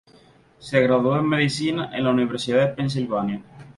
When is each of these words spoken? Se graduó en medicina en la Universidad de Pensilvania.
Se 0.57 0.81
graduó 0.81 1.15
en 1.19 1.29
medicina 1.29 1.91
en 1.95 2.05
la 2.05 2.09
Universidad 2.09 2.65
de 2.69 2.73
Pensilvania. 2.75 3.43